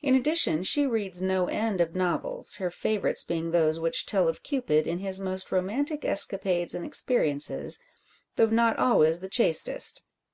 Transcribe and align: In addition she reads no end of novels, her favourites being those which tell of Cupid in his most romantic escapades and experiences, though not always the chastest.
In 0.00 0.14
addition 0.14 0.62
she 0.62 0.86
reads 0.86 1.20
no 1.20 1.44
end 1.44 1.82
of 1.82 1.94
novels, 1.94 2.54
her 2.54 2.70
favourites 2.70 3.22
being 3.22 3.50
those 3.50 3.78
which 3.78 4.06
tell 4.06 4.26
of 4.26 4.42
Cupid 4.42 4.86
in 4.86 5.00
his 5.00 5.20
most 5.20 5.52
romantic 5.52 6.06
escapades 6.06 6.74
and 6.74 6.86
experiences, 6.86 7.78
though 8.36 8.46
not 8.46 8.78
always 8.78 9.20
the 9.20 9.28
chastest. 9.28 10.04